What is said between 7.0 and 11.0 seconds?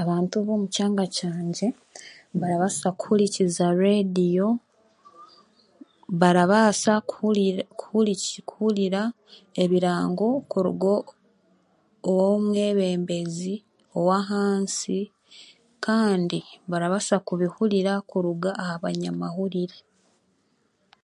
kuriri kurhuriki kuhurira ebirango kuruga